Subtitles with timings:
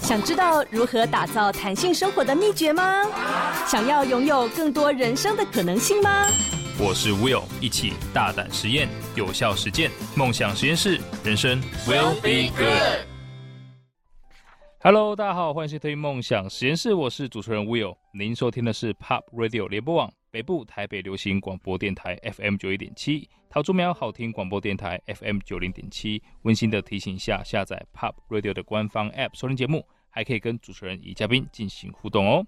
[0.00, 3.04] 想知道如何打造弹性生活的秘诀吗？
[3.66, 6.26] 想要拥有更多人生的可能性吗？
[6.78, 13.06] 我是 Will，一起大胆实验，有效实践，梦想实验室，人生 Will be good。
[14.80, 17.94] Hello，大家好，欢迎收听梦想实验室，我是主持人 Will。
[18.12, 26.22] 您收听的是 Pop Radio 联播网北部台北流行广播电台 FM 九一点七，桃竹苗好听广播电台 FM 九零点七。
[26.44, 32.46] 温馨的提醒下，下载 Pop Radio 的官方 App 收听节目，还可以跟主持人与嘉宾进行互动哦。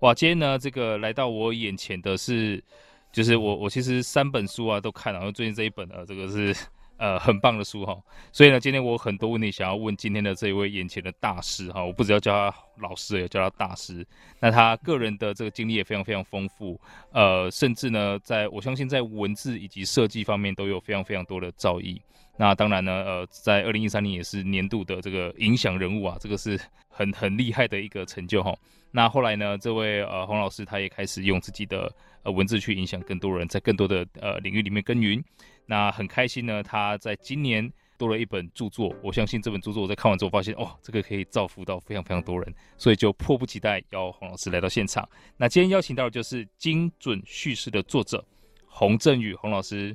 [0.00, 2.64] 哇，今天呢，这个来到我眼前的是，
[3.12, 6.56] 就是我我其实三本书啊都看了，然后最近这一本呢，这个是。
[6.98, 7.96] 呃，很棒的书哈，
[8.32, 14.04] 所以呢，今天我很多问题想要问今天的这一位眼前的大师哈，我不只要叫他老师，也叫他大师。
[14.40, 16.78] 那他个人的这个经历也非常非常丰富，
[17.12, 22.00] 呃，甚至呢，在我相信在文字以及设计方面都有非常非常多的造诣。
[22.36, 26.58] 那当然呢，呃，在二零一三年也是年度的这个影响人物啊，这个是
[26.88, 28.52] 很很厉害的一个成就哈。
[28.90, 31.92] 那后来呢，这位呃洪老师他也开始用自己的
[32.24, 35.22] 呃文字去影响更多人，在更多的呃领域里面耕耘。
[35.70, 45.06] 那很开心呢，他在今年多了一本著作，我相信这本著作我在看完之后发现，哦，这个可以造福到非常非常多人，所以就迫不及待邀洪老师来到现场。
[45.36, 48.24] 那今天邀请到的就是精准叙事的作者
[48.66, 49.94] 洪振宇洪老师。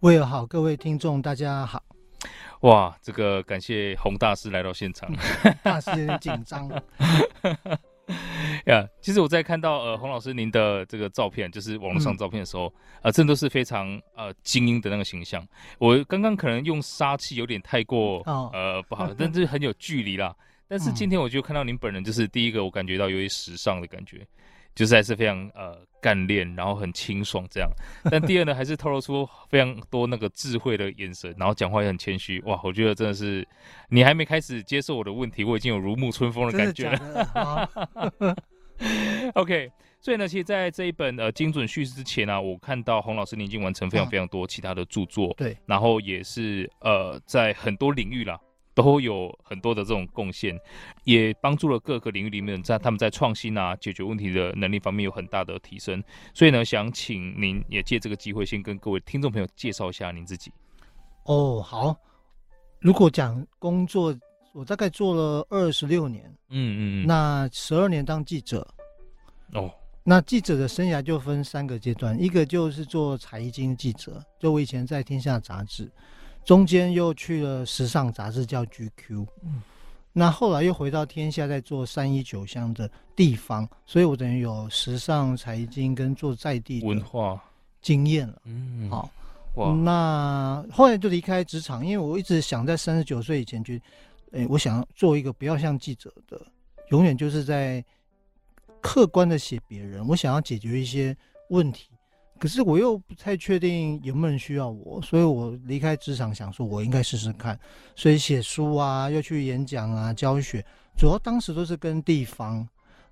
[0.00, 1.82] 我也好，各位听众大家好。
[2.60, 5.10] 哇，这个感谢洪大师来到现场，
[5.64, 6.70] 大师有点紧张。
[8.66, 15.46] 呀， yeah, 其实我在看到呃洪老师您的这个照片，就是网络上照片的时候，嗯、呃，真的都是非常呃精英的那个形象。
[15.78, 20.34] 我刚刚可能用杀气有点太过、哦、呃不好， 但是很有距离啦。
[20.66, 24.26] 但是今天我就看到您本人，就是第一个我感觉到有点时尚的感觉。
[24.78, 27.68] 就是还是非常呃干练，然后很清爽这样。
[28.08, 32.40] 但第二呢，还是透露出非常多那个智慧的眼神，然后讲话也很谦虚。
[32.42, 33.44] 哇，我觉得真的是
[33.88, 37.68] 你还没开始接受我的问题，我已经有如沐春风的感觉了。
[39.34, 39.68] OK，
[40.00, 48.38] 所以呢，其实在这一本呃精准叙事之前呢、啊，我看到洪老师您已经完成非常非常多其他的著作，对，然后也是呃在很多领域啦。
[48.80, 50.56] 都有很多的这种贡献，
[51.02, 56.00] 也帮助了各个领域里面在他们在创新啊、解决问题的能力方面有很大的提升。
[56.32, 60.52] 所以呢，想请您也借这个机会，先跟各位听众朋友介绍一下您自己。
[61.24, 61.96] 哦，好。
[62.78, 64.16] 如果讲工作，
[64.52, 66.32] 我大概做了二十六年。
[66.50, 67.06] 嗯嗯。
[67.06, 68.64] 那十二年当记者。
[69.54, 69.68] 哦。
[70.04, 75.90] 那记者的生涯就分三个阶段，一个就是做财经记者，就我以前在《天下》杂志。
[76.48, 79.60] 中间又去了时尚杂志叫 GQ，嗯，
[80.14, 87.38] 那后来又回到天下，在做三一九乡的地方，所以我等于有时尚、财经跟做在地文化。
[87.82, 89.10] 经验了，嗯，好，
[89.56, 96.40] 哇，那后来就离开职场，因为我一直想在三十九岁以前就，诶、欸，我想做一个不要像记者的，
[96.88, 97.84] 永远就是在
[98.80, 101.14] 客观的写别人，我想要解决一些
[101.50, 101.90] 问题。
[102.38, 107.58] 可是我又不太确定有没有人需要我，所以我离开职场，想说我应该试试看。
[107.96, 110.64] 所以写书啊，又去演讲啊，教学，
[110.96, 112.66] 主要当时都是跟地方。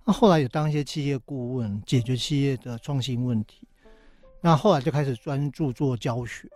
[0.04, 3.66] 那后来有当一些企业顾问，解决企业的创新问题。
[4.40, 6.48] 那后来就开始专注做教学。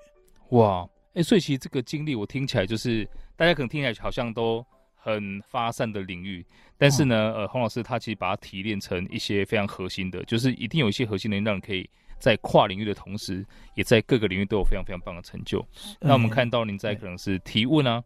[0.51, 4.65] 哇，哎、欸，所以其实这个经历我听起来就是大家可能听起来好像都
[4.95, 6.47] 很发散的领域，
[6.79, 11.89] 但是呢，嗯、呃，洪老师他其实把它提炼成一些非常核心的，就是一定有一些核心能力让人可以。
[12.21, 13.45] 在跨领域的同时，
[13.75, 15.59] 也在各个领域都有非常非常棒的成就。
[15.75, 18.01] 嗯、那我们看到您在可能是提问啊，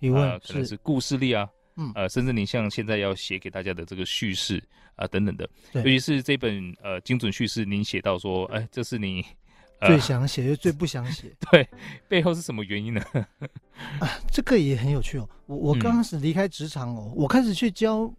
[0.00, 4.56] 提问、呃、可能是故事力啊，嗯呃，甚至您像现在要写给大家的这个叙事
[4.96, 9.24] 啊、呃、等等的，对尤其是这本呃精准叙事，您写到说，哎，这是你、
[9.80, 11.68] 呃、最想写又最不想写， 对，
[12.08, 13.02] 背后是什么原因呢？
[14.00, 15.28] 啊，这个也很有趣哦。
[15.46, 18.12] 我我刚开始离开职场哦，嗯、我开始去教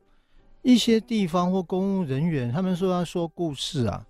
[0.62, 4.06] 一些地方或公务人员，他们说要说故事啊。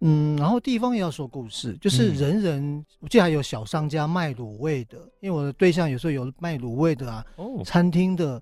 [0.00, 8.40] 嗯，然后地方也要说故事，就是人人，嗯、我记得还有小商家卖卤味的，因为我的对象有时候有卖卤味的啊，哦、餐厅的、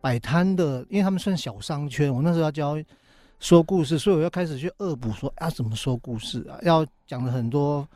[0.00, 2.82] 摆摊的，因为他们算小商圈，我那时候要教
[3.38, 7.86] 说故事，所以我要开始去恶补说啊，怎么说故事啊，要讲了很多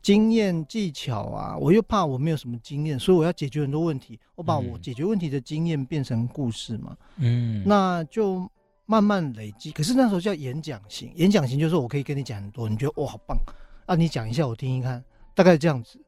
[0.00, 8.50] 经验技巧啊，我又怕我没有什么经验，所以我要解决很多问题，我把我解决问题的经验变成故事嘛，嗯，那就。
[8.90, 13.36] 慢慢累积，可是那时候叫演讲型，演讲型就是我可以跟你讲很多，你觉得哇好棒
[13.84, 15.04] 啊，你讲一下我听一看，
[15.34, 16.00] 大概这样子。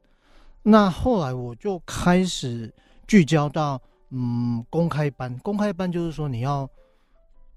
[0.63, 2.73] 那后来我就开始
[3.05, 3.79] 聚焦到
[4.09, 6.67] 嗯公开班，公开班就是说你要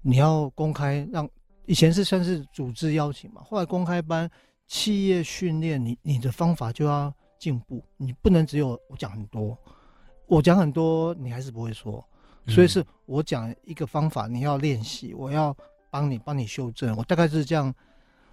[0.03, 1.27] 你要公开让
[1.65, 4.29] 以前是算是组织邀请嘛，后来公开班
[4.67, 9.57] 企业训练你你的方法就要进步，你不能只有我讲很多，
[10.27, 12.07] 我讲很多你还是不会说。
[12.47, 15.55] 所以是我讲一个方法，你要练习，我要
[15.89, 17.73] 帮你帮你修正，我大概是这样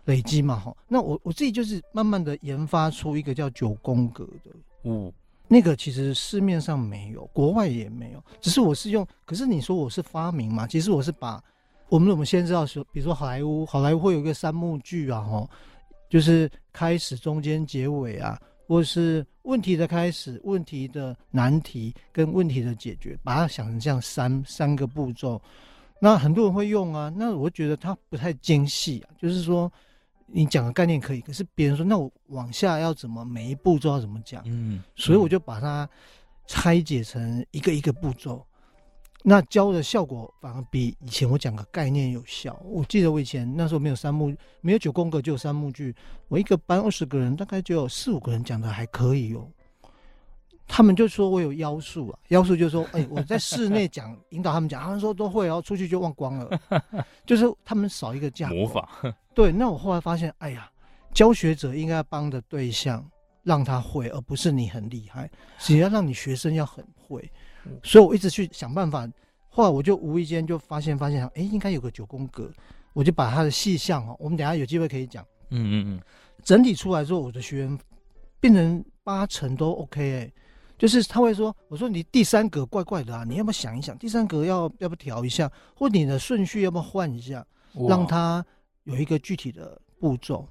[0.05, 0.77] 累积嘛哈。
[0.87, 4.51] 那我我自己就是慢慢的研发出一个叫九宫格的，
[4.85, 5.13] 嗯，
[5.49, 9.07] 那个其实市面上没有，国外也没有，只是我是用。
[9.25, 10.67] 可是你说我是发明嘛？
[10.67, 11.43] 其实我是把
[11.89, 15.49] 我们我们先知道说，比如说好莱坞，好莱坞会有一个三幕剧啊哈，
[16.09, 18.39] 就是开始、中间、结尾啊。
[18.73, 25.39] 或是问题的开始、问题的难题跟问题的解决，把它想成这样三三个步骤，
[26.01, 27.13] 那很多人会用啊。
[27.15, 29.71] 那我觉得它不太精细啊，就是说
[30.27, 34.43] 你讲的概念可以，可是别人说那我往下要怎么每一步骤要怎么讲？
[34.47, 35.87] 嗯，嗯，所以我就把它
[36.47, 38.43] 拆解成一个一个步骤。
[39.25, 42.61] 那教的效果反而比以前我讲的概念有效。
[42.65, 45.95] 我记得我以前那时候没有三幕，没有九宫格，就有三幕剧。
[46.29, 49.47] 我一个班二十个人，大概就有四五个人讲的还可以哦。
[50.67, 56.61] 他们就说我有妖术啊，妖术就是说，哎、欸，我在室内讲，引导他们讲，他们说都会，然后出去就忘光了，
[57.27, 58.89] 就是他们少一个架魔法。
[59.35, 60.71] 对，那我后来发现，哎呀，
[61.13, 63.07] 教学者应该帮的对象
[63.43, 67.31] 让他会，而不是你很厉害，只要让你学生要很会。
[67.83, 69.09] 所以我一直去想办法，
[69.49, 72.51] 后来我就无意间就发现，发现，哎，应该有个九宫格，
[72.93, 76.01] 我就把它的细项哈，我们等下有机会可以讲，嗯嗯嗯，
[76.43, 77.79] 整体出来之后，我的学员
[78.41, 80.33] 变成八成都 OK 哎，
[80.79, 87.47] 就是他会说，我说你第三格怪怪的啊，你要不要想一想，第三格要要不要调一下，或你的顺序要不要换一下，
[87.89, 88.45] 让他
[88.85, 90.49] 有一个具体的步骤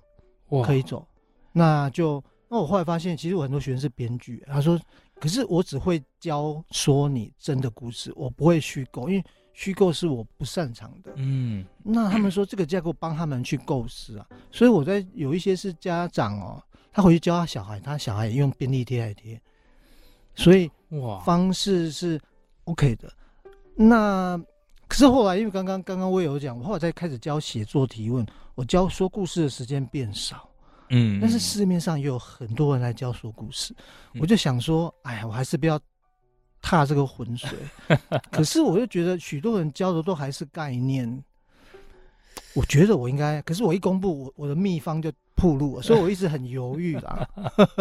[0.63, 1.07] 可以走，
[1.51, 4.79] 那就那我后来发现，其实我很多学员是编剧，他说。
[5.21, 9.23] 可是我只会教说你真的故事，我不会虚构，因为
[9.53, 11.13] 虚构是我不擅长的。
[11.15, 16.59] 嗯，那他们说这个架构帮他们去构思啊，所以我在有一些是家长哦，
[16.91, 19.39] 他回去教他小孩，他小孩也用便利贴来贴，
[20.33, 22.19] 所以哇，方式是
[22.63, 23.13] OK 的。
[23.75, 24.44] 那
[24.88, 28.25] 可是后来因为刚刚刚刚我也有讲，我后来在开始教写作提问，
[28.56, 30.50] 我教说故事的时间变少。
[30.93, 33.73] 嗯，但是市面上也有很多人来教说故事，
[34.13, 35.79] 嗯、我就想说，哎呀，我还是不要
[36.61, 37.49] 踏这个浑水。
[38.29, 41.23] 可是我又觉得许多人教的都还是概念，
[42.53, 47.25] 我觉得我应该，可是我一公布，我我的秘方就暴露了，所以我一直很犹豫啦。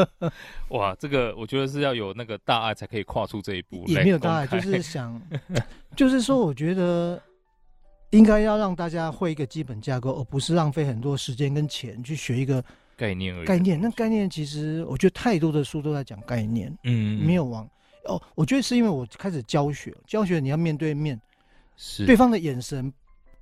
[0.70, 5.20] 哇，这个我觉得是要有那个大爱才可以跨出这一步，也没有大爱，就是想，
[5.96, 7.20] 就是说，我觉得
[8.10, 12.64] 应该要让大家会一个基本架构，而不是浪费很多时间跟钱去学一个。
[13.00, 13.46] 概念而已。
[13.46, 17.66] 概念，那概念其实我觉得太多的书都在讲概念，嗯，没有往
[18.04, 18.20] 哦。
[18.34, 21.18] 我觉得是因为我开始教学，教学你要面对面，
[21.76, 22.92] 是对方的眼神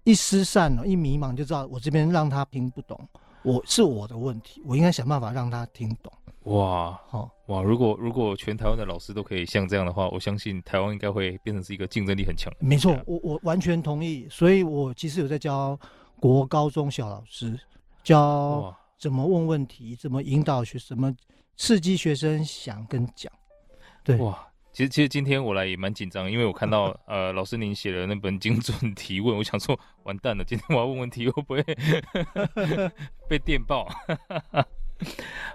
[0.05, 2.97] 一失散了，一迷茫就知道我这边让他听不懂，
[3.43, 6.13] 我是我的问题，我应该想办法让他听懂。
[6.45, 7.63] 哇，好、哦、哇！
[7.63, 12.51] 如果如果全台湾的老师都可以像这样的话，我相信台湾应该会变成是一个竞争力很强。
[12.59, 14.27] 没错，我我完全同意。
[14.31, 15.79] 所以我其实有在教
[16.19, 17.59] 国高中小老师
[18.03, 18.75] 教。
[18.99, 19.95] 怎么问问题？
[19.95, 20.79] 怎么引导学？
[20.79, 21.15] 怎么
[21.57, 23.33] 刺激学生想跟讲？
[24.03, 31.63] 对哇，其实其实今天我来也蛮紧张，因为我看到 呃老师您写的那本精准提问，我想说完蛋了，今天我要问问题会不会
[33.29, 33.89] 被电爆？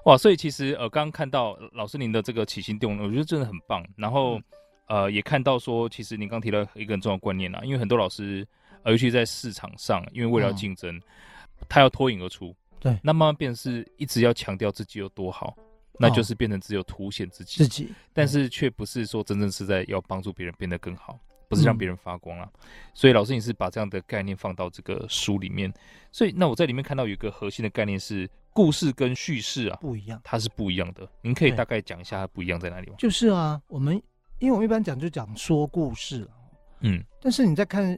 [0.06, 3.86] 哇，所以其实呃刚刚看到老师您的这个起心动念，我觉得真的很棒。
[3.98, 4.44] 然后、嗯、
[4.88, 8.47] 呃也看到说，其实您刚提到一个很重要观念啊，因为很多老师，
[8.83, 11.02] 呃、尤其在市场上，因为为了竞争，嗯、
[11.68, 12.56] 他要脱颖而出。
[12.83, 15.56] 对，那慢慢变成是一直要强调自己有多好，
[15.97, 22.45] 那就是变成只有凸显自己，自己，但是却不是说真正是在要帮助别人变得更好，不是让别人发光啊。
[22.94, 25.73] 所以老师，你是把这样的概念放到这个书里面，
[26.11, 31.09] 所以那我在里面看到有一个核心的概念是故事跟叙事啊不一样，它是不一样的。
[31.21, 32.95] 您可以大概讲一下它不一样在哪里吗？
[32.99, 33.95] 就是啊，我们
[34.40, 36.30] 因为我们一般讲就讲说故事，
[36.81, 37.97] 嗯，但是你在看。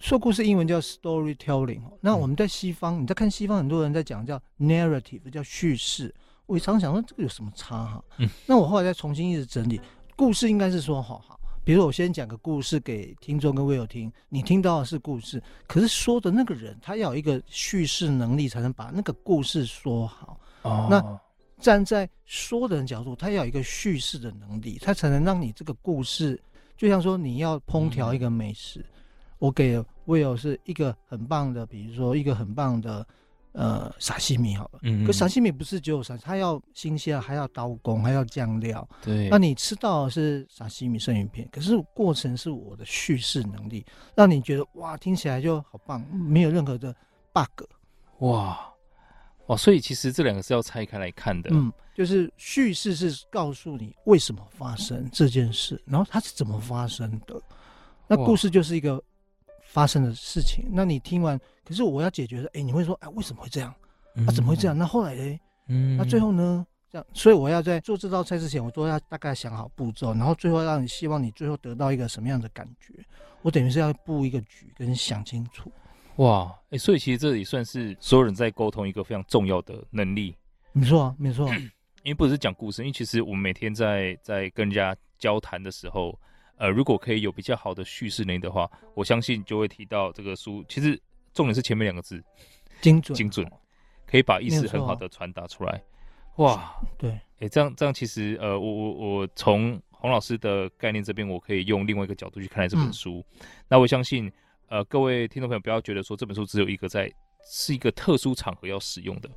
[0.00, 6.14] 说故事英文叫 storytelling，那我们在西方，你在看西方，很多人在讲叫 narrative，叫叙事。
[6.46, 8.04] 我常常想说这个有什么差哈？
[8.18, 9.80] 嗯，那我后来再重新一直整理，
[10.16, 20.40] 故事应该是说好好，比如我先讲个故事给听众跟 Will 听，你听到的是故事，可是说的那个人他要有一个叙事能力，才能把那个故事说好。
[20.62, 21.20] 哦，那
[21.60, 26.40] 站在说的人角度，他要有一个叙事的能力，他才能让你这个故事，
[26.76, 28.78] 就像说你要烹调一个美食。
[28.78, 28.94] 嗯
[29.38, 33.06] 我给 Will 是一个很棒的，比如说一个很棒的
[33.52, 39.28] 呃沙西米好了，嗯，可沙西米不是只有沙，它要新鲜，还要刀工，还要酱料，对。
[39.28, 46.94] 那你吃到的是沙西米生鱼片，可是过程是我的叙事能力，让你觉得哇，听起来就好棒，没有任何的
[47.32, 47.64] bug，
[48.20, 48.58] 哇
[49.46, 57.40] 哦，所以其实这两个是要拆开来看的，嗯，就是叙事是告诉你为什么发生这件事，然后它是怎么发生的。
[58.10, 59.02] 那故事就是一个
[59.68, 60.66] 发生的事情。
[60.72, 63.72] 那你听完，可是我要解决的，哎，你会说，哎，为什么会这样？
[64.26, 64.76] 啊，怎么会这样？
[64.76, 65.38] 那后来呢？
[65.68, 66.66] 嗯，那最后呢？
[66.90, 72.94] 这样，所以我要在做这道菜之前，我都要大概想好步骤，然后最后让你希望你最后得到一个什么样的感觉。
[73.42, 75.70] 我等于是要布一个局，跟你想清楚。
[76.16, 80.34] 哇，哎、欸，所以其实这里算是所有人在沟通一个非常重要的能力。
[80.72, 81.48] 没错啊，没错。
[82.04, 86.18] 因为不只是讲故事，因为其实我们每天在在跟人家交谈的时候，
[86.58, 90.64] 呃，如果可以有比较好的叙事能力的话，我相信就会提到这个书。
[90.68, 91.00] 其实
[91.32, 92.22] 重点是前面两个字，
[92.80, 93.48] 精准，精准，
[94.06, 95.82] 可以把意思很好的传达出来。
[96.36, 103.24] 哇，对，哎、欸，这样这样其实，呃，我我我从洪老师的概念这边，我可以用另外一个角度去看待这本书。
[103.40, 104.30] 嗯、那我相信，
[104.68, 107.12] 呃，各位听众朋友不要觉得说这本书只有一个在
[107.50, 109.30] 是一个特殊场合要使用的，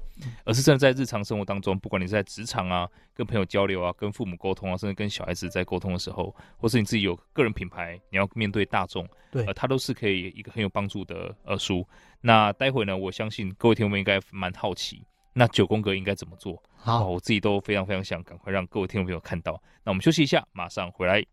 [0.44, 11.88] 而是真的在日常生活当中，不管你是在职场啊、跟朋友交流啊、跟父母沟通啊，甚至跟小孩子在沟通的时候，或是你自己有个人品牌，你要面对大众，对，呃，它都是可以一个很有帮助的呃书。
[12.20, 15.06] 那待会呢，我相信各位听众们应该蛮好奇。
[15.34, 16.62] 那九宫格应该怎么做？
[16.76, 19.54] 好，我自己都非常非常想赶快让各位听众朋友看到。
[19.86, 21.24] 那我们休息一下，马上回来。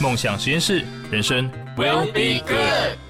[0.00, 3.07] 梦想实验室，人生 will be good。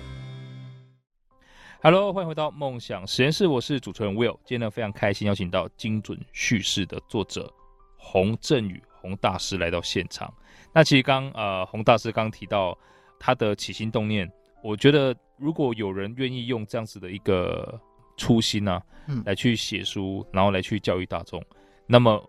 [1.81, 4.37] Hello，欢迎回到梦想实验室，我是主持人 Will。
[4.45, 7.49] 今天呢，非常开心邀请到精准叙事的作者
[7.97, 10.33] 洪振宇洪大师来到现场。
[10.75, 12.77] 那其实刚呃洪大师刚提到
[13.19, 14.29] 他的起心动念，
[14.61, 17.81] 我觉得如果有人愿意用这样子的一个。
[18.21, 21.41] 初心啊，嗯，来去写书，然后来去教育大众，
[21.87, 22.21] 那么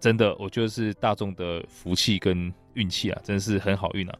[0.00, 4.18] 真的，我觉得是大众的福气跟运气啊，真的是很好运啊。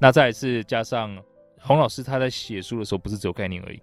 [0.00, 1.16] 那再来是加上
[1.60, 3.82] 洪老师他在写书的时候，不是只有概念而已，嗯，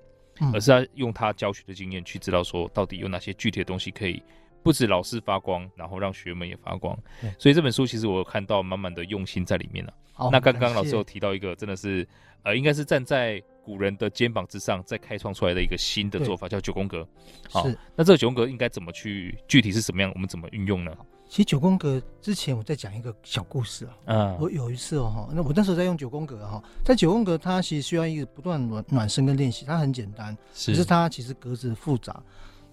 [0.54, 4.22] 而是他用他教学的经验去知道说，到底有哪些具体的东西可以
[4.64, 6.98] 不止老师发光，然后让学员们也发光。
[7.38, 10.30] 所以这本书其实我有看到满满的用心在里面了啊。
[10.32, 12.08] 那刚刚老师有提到一个，真的是
[12.44, 13.42] 呃，应该是站在。
[13.64, 17.08] 古人的肩膀之上，再开创出来的一个新的做法，叫九宫格。
[17.48, 19.38] 好，那这个九宫格应该怎么去？
[19.48, 20.12] 具体是什么样？
[20.16, 20.92] 我们怎么运用呢？
[21.32, 23.98] 其实九宫格之前，我再讲一个小故事啊。
[24.08, 32.22] 嗯，我有一次哦，哈，那我那时候在用九宫格哈，在九宫格它其实需要一个不断暖暖身跟练习，它很简单，是，可是它其实格子复杂。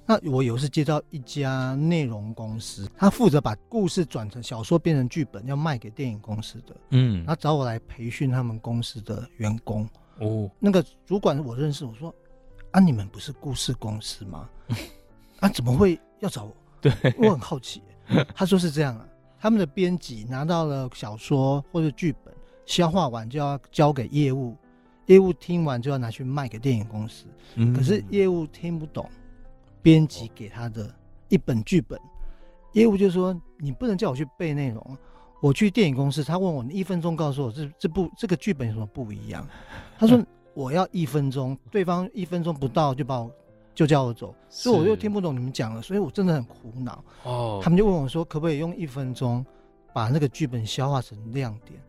[0.04, 6.76] 那我有一次接到一家内容公司，他负责把故事转成小说变成剧本，要卖给电影公司的。
[6.90, 9.88] 嗯，他找我来培训他们公司的员工。
[10.18, 12.12] 哦，那个主管我认识，我说
[12.72, 14.48] 啊，你们不是故事公司吗？
[15.38, 16.56] 啊，怎么会要找我？
[16.80, 17.80] 对，我很好奇。
[18.34, 19.06] 他说是这样啊，
[19.38, 22.34] 他们的编辑拿到了小说或者剧本，
[22.66, 24.56] 消化完就要交给业务，
[25.06, 27.26] 业务听完就要拿去卖给电影公司。
[27.54, 29.08] 嗯，可是业务听不懂
[29.82, 30.92] 编辑给他的
[31.28, 31.98] 一本剧本，
[32.72, 34.98] 业务就说你不能叫我去背内容。
[35.40, 39.46] 我去电影公司，他问我，你一分钟告诉我这这部这个剧本有什么不一样？
[39.96, 40.20] 他说
[40.52, 43.30] 我要一分钟，对方一分钟不到就把我
[43.78, 47.04] 就叫我走，所以我又听不懂你们讲了，所以我真的很苦恼。
[47.22, 49.46] 哦，他们就问我说，可不可以用一分钟
[49.94, 51.80] 把那个剧本消化成亮点？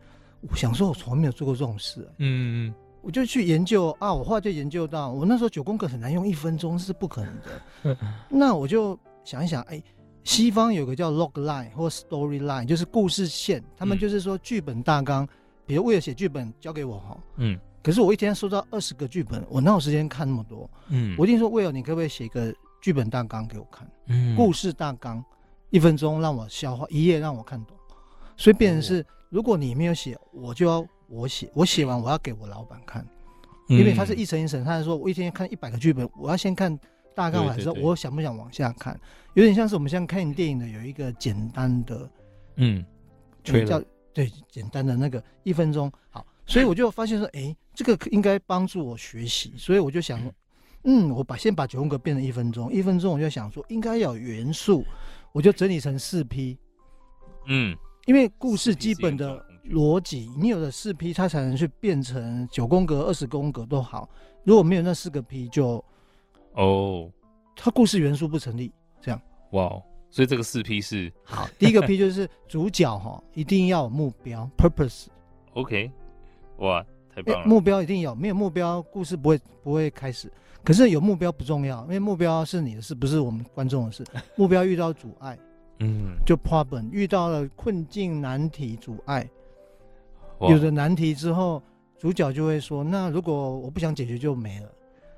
[0.48, 2.08] 我想说，我从来没有做过这种事。
[2.18, 7.98] 嗯，我就去研究啊，我后来就研究到，我那时候九宫格很难用一分钟是不可能的。
[8.30, 9.82] 那我就想一想，哎。
[10.22, 13.64] 西方有个叫 log line 或 story line，就是故事线。
[13.74, 15.28] 他们就是说剧本大纲，嗯、
[15.64, 20.68] 比如为了写剧本交给我哈，嗯，可是我一天收到二十个剧本，我哪有时间看那么多？
[20.88, 23.90] 嗯，我一定说为了你可不可以写一个剧本大纲给我看？
[24.06, 25.24] 嗯，故事大纲
[25.70, 27.76] 一分钟让我消化一页让我看懂，
[28.36, 33.06] 所以变成是如果你没有写，我就要我写，我写完我要给我老板看，
[33.68, 36.78] 因为他是一层一层，他是说我一天看一百个剧本，我要先看。
[37.12, 38.98] 大纲完之后，我想不想往下看？
[39.34, 42.08] 有点像是我们现在看电影的有一个简单的，
[42.54, 42.82] 嗯，
[43.42, 43.82] 叫
[44.14, 45.92] 对简单的那个一分钟。
[46.08, 49.54] 好，所以我就发现说，哎、欸，这个应该帮助我学习。
[49.56, 50.20] 所以我就想，
[50.82, 54.84] 嗯，我把先把九宫格变成一分钟，一分钟我就想说应该要有元素，
[55.30, 56.58] 我就整理成四批。
[57.46, 57.76] 嗯，
[58.06, 59.40] 因为故事基本的
[59.70, 64.10] 逻辑，你有了四批它才能去变成九宫格、二十宫格都好。
[64.42, 65.84] 如果没有那四个 P，就
[66.54, 67.08] 哦，
[67.54, 69.22] 它故事元素不成立，这样。
[69.52, 69.68] 哇，
[70.10, 75.92] 所以这个四 P 是好，第一个 P 就是主角哈，一定要有目标 （purpose），OK，
[76.60, 80.32] 哇，太棒了，目标一定有，没有目标，故事不会不会开始。
[80.62, 84.04] 可是有目标不重要，因为目标是你的事，不是我们观众的事。
[84.36, 85.38] 目标遇到阻碍，
[85.78, 89.28] 嗯，就 problem 遇到了困境、难题、阻碍，
[90.40, 91.62] 有了难题之后，
[91.98, 94.70] 主角就会说：“那如果我不想解决，就没了。”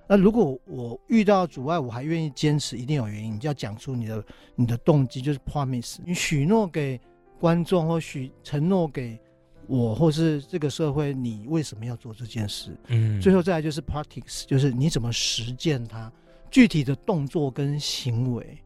[0.09, 3.35] 那如果我遇到阻碍，我还愿意坚持，一定有原因。
[3.35, 5.99] 你就要讲出你的你的动机，就是 promise。
[6.05, 7.01] 你许诺给
[7.41, 9.19] 观众或许承诺给
[9.73, 12.77] 我或是这个社会，你为什么要做这件事？
[12.89, 16.13] 嗯，最后再来就是 practice，就是你怎么实践它，
[16.51, 18.59] 具体的动作跟行为。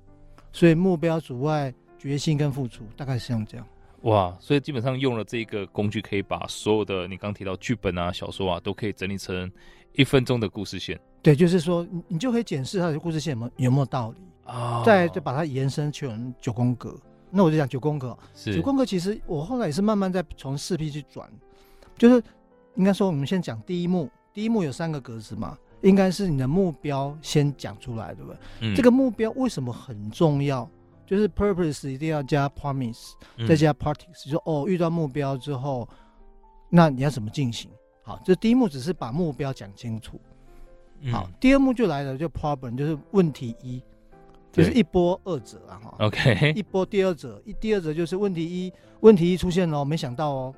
[0.53, 3.65] 所以目标、阻碍、决心跟付出，大概是像这样。
[4.03, 9.49] 哇，所以基本上用了这个工具，可以把所有的你刚提到剧本啊、小说啊，都可以整理成
[9.93, 10.99] 一分钟的故事线。
[11.23, 16.99] 对，就是说你你就可以检视它的故事线有没有有没有道理啊，再就把它延伸成九宫格。
[17.37, 21.31] 那我就讲九宫格，九宫格其实我后来也是慢慢在从四 P 去转，
[21.99, 22.23] 就是
[22.77, 28.39] 应该说我们先讲第一幕，第一幕有三个格子嘛，应该是你的目标先讲出来，对不对？
[28.61, 30.67] 嗯，这个目标为什么很重要？
[31.05, 33.13] 就是 purpose 一定要加 promise，
[33.47, 35.87] 再加 practice，就说哦，遇到目标之后，
[36.71, 37.71] 那你要怎么进行？
[38.03, 40.19] 好，这第一幕只是把目标讲清楚。
[41.13, 43.83] 好，第二幕就来了，就 problem，就是问题一。
[44.57, 50.55] 就是一波二折啊，哈，OK，一波第二折，一第二折就是问题一，问题一出现了，没想到哦，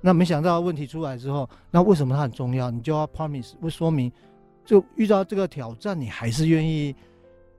[0.00, 2.70] 那没想到问题出来之后，那为什么它很重要？
[2.70, 4.12] 你就要 promise，会说明，
[4.64, 6.94] 就遇到这个挑战，你还是愿意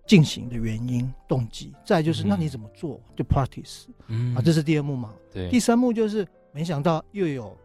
[0.07, 1.73] 进行的原因、动机。
[1.85, 2.99] 再就是，那你怎么做？
[3.15, 7.57] 就 practice，嗯，啊，这是第二幕嘛，对，第三幕就是没想到又有。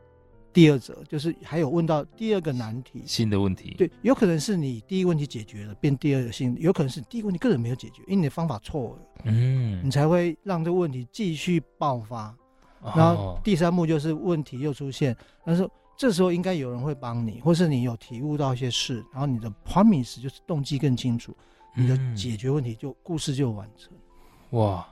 [0.54, 12.32] 第二者就是还有问到第二个难题，新的问题，对，有可能是你第一个问题解决了，变第二个新，有可能是第一个问题个人没有解决，因为你的方法错了，嗯，你才会让这个问题继续爆发，
[12.94, 21.36] 然后第三幕就是问题又出现，但是这时候应该有人会帮你，或是你有体悟到一些事，然后你的 promise 就是动机更清楚，
[21.74, 23.92] 你的解决问题就故事就完成。
[24.50, 24.86] 哇，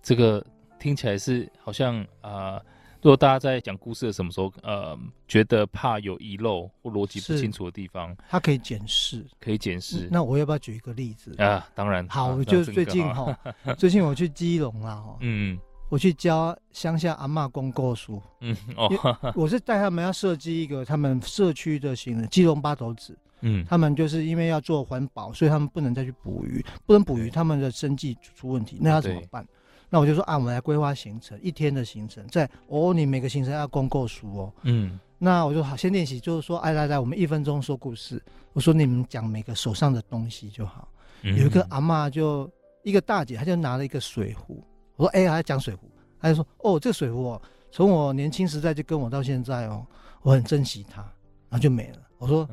[0.00, 0.46] 这个
[0.78, 2.30] 听起来是好像啊。
[2.54, 2.62] 呃
[3.02, 10.08] 如果大家在讲故事的什么时候，呃，觉得怕有遗漏或逻辑不清楚的地方，他可以检视，可以检视。
[10.08, 11.34] 那我要不要举一个例子？
[11.42, 11.68] 啊？
[11.74, 13.36] 当然，好，啊、就最近哈，
[13.76, 18.88] 最近我去基隆啦，哈，嗯，我去教乡下阿妈公故事，嗯，哦，
[19.34, 29.44] 我是带他们要设计一个他们社区的行人，基隆八斗子，嗯，他们就是因为要做环保，所以他们不能再去捕鱼，不能捕鱼，他们的生计出问题，那要怎么办？
[29.92, 34.52] 那我就说啊，我们来规划行程，一天的行程，在哦，你每个行程要公告书哦。
[34.62, 38.20] 嗯，那我就好，先练习，就是说，哎，来来，我们一分钟说故事。
[38.54, 40.88] 我说你们讲每个手上的东西就好。
[41.20, 42.50] 嗯、有一个阿妈，就
[42.84, 44.64] 一个大姐，她就拿了一个水壶。
[44.96, 49.86] 我说，哎，还讲水壶，她就说，哦，这个水壶哦，从我年轻时代就跟我到现在哦，
[50.22, 51.12] 我很珍惜它，然
[51.50, 51.98] 后就没了。
[52.16, 52.44] 我说，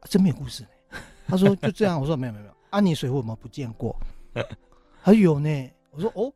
[0.00, 0.68] 啊、真没有故事呢。
[1.26, 1.98] 她说就这样。
[1.98, 3.98] 我说没有没有没有，啊，你水壶有没有不见过？
[5.00, 5.70] 还有呢。
[5.90, 6.30] 我说哦。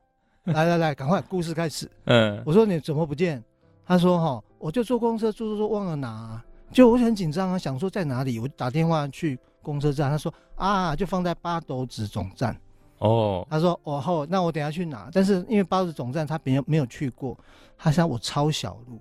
[0.53, 1.91] 来来来，赶快，故事开始。
[2.05, 3.43] 嗯，我说你怎么不见？
[3.85, 12.59] 他说哈，我就坐公车，坐坐坐忘了拿，就我很紧张啊，想说在哪里，我打电话去公车站，他说啊，就放在八斗子总站。
[12.99, 15.11] 哦，他说哦好，那我等下去拿。
[15.13, 17.39] 但是因为八斗子总站他没有没有去过，
[17.77, 19.01] 他想我抄小路。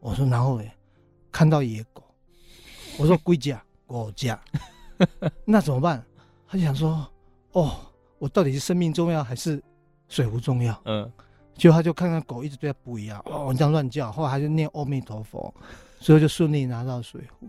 [0.00, 0.70] 我说然后嘞，
[1.30, 2.02] 看到野狗，
[2.98, 4.40] 我说归家，我家，
[5.44, 6.02] 那怎么办？
[6.48, 7.06] 他就想说
[7.52, 7.76] 哦，
[8.18, 9.62] 我到底是生命重要还是？
[10.10, 11.10] 水壶重要，嗯，
[11.54, 15.52] 就他就看看狗一直对他不一样，哦，这样乱叫，后来他就念阿弥陀佛，
[15.98, 17.48] 所以就顺利拿到水壶。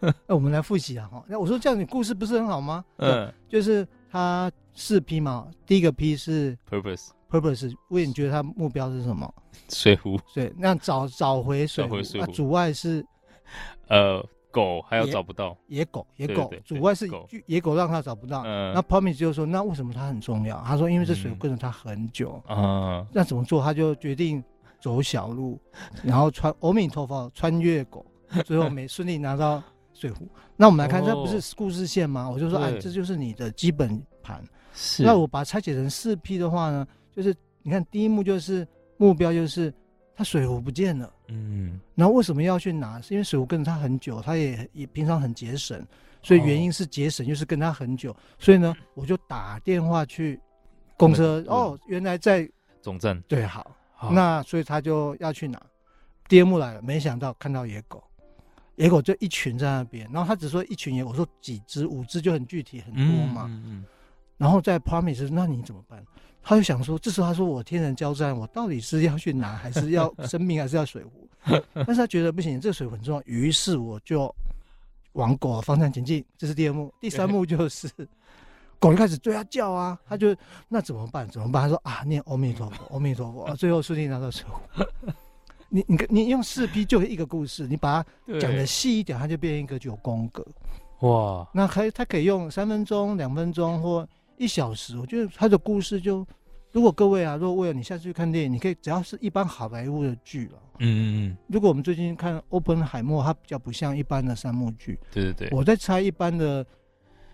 [0.00, 2.82] 那 我们来复习啊，哈，那我说这样你故事不是很好吗？
[2.96, 9.34] 嗯，就是他四批嘛，第一个批是 purpose，purpose，为你觉得他目标是什么？
[9.68, 13.04] 水壶，对，那找找回水壶，那阻碍是，
[13.88, 14.24] 呃。
[14.54, 17.10] 狗还要找不到野狗，野狗主外是
[17.46, 18.44] 野狗让他找不到。
[18.44, 20.62] 那 Promise 就说，那为什么它很重要？
[20.64, 23.04] 他说，因为这水壶跟着他很久啊。
[23.12, 23.60] 那怎么做？
[23.60, 24.42] 他就决定
[24.80, 25.60] 走小路，
[26.04, 28.06] 然后穿阿弥陀佛穿越狗，
[28.44, 29.60] 最后没 顺利拿到
[29.92, 30.28] 水壶。
[30.56, 32.30] 那我们来看，这不是故事线吗？
[32.30, 34.40] 我就说，哎，这就是你的基本盘。
[34.72, 35.02] 是。
[35.02, 38.64] 那我把它拆解成四 P 的话呢，就是你看第一幕就是
[38.96, 39.74] 目标就是。
[40.16, 43.00] 他水壶不见了，嗯，然后为什么要去拿？
[43.00, 45.82] 是因为水壶跟着他很久，他也也平常很节省，
[46.22, 50.38] 所以原因是节省，就是跟他很久，所以呢，我就打电话去
[50.96, 52.48] 公车，哦，原来在
[52.82, 53.74] 总站，对，好，
[54.12, 55.60] 那所以他就要去拿。
[56.28, 58.02] 第二幕来了，没想到看到野狗，
[58.76, 63.84] 野狗就一群在那边，然后他只说一群野狗，我说几只，五只就很具体很多嘛，嗯嗯，
[64.36, 66.04] 然后在 Promise，那你怎么办？
[66.46, 71.62] 他就想说，这时候他说我天人交战，我到底是要去拿，还是要生命，还是要水壶？
[71.72, 74.32] 但是他觉得不行，这个水壶很重要，于是我就
[75.14, 76.22] 往狗的方向前进。
[76.36, 77.88] 这是第二幕，第三幕就是
[78.78, 80.36] 狗就开始对他叫啊，他就
[80.68, 81.26] 那怎么办？
[81.28, 81.62] 怎么办？
[81.62, 84.60] 他说啊，念阿弥陀佛，阿弥陀佛，最后顺利拿到水壶。
[85.70, 90.46] 你你你用四 P 就一个故事，你把它讲的细一点，它就变一个九宫格。
[91.00, 94.06] 哇，那可以，他可以用三分钟、两分钟或。
[94.36, 96.26] 一小时，我觉得他的故事就
[96.72, 100.58] 如果各位啊，如果为了你下次去看电影，你可以只要是一般好莱坞的剧了。
[100.78, 101.36] 嗯嗯嗯。
[101.46, 104.98] 如果我们最近看《奥本海默》，它比较不像一般的三幕剧。
[105.12, 105.48] 对对对。
[105.56, 106.66] 我在猜一般的，